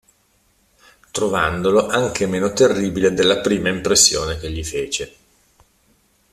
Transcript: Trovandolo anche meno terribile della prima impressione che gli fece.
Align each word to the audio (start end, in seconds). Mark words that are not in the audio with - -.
Trovandolo 1.11 1.85
anche 1.85 2.25
meno 2.25 2.53
terribile 2.53 3.13
della 3.13 3.37
prima 3.39 3.69
impressione 3.69 4.39
che 4.39 4.49
gli 4.51 4.63
fece. 4.63 5.15